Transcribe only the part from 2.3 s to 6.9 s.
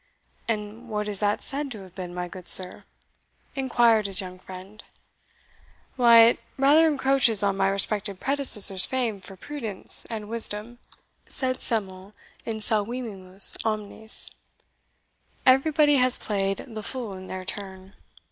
sir?" inquired his young friend. "Why, it rather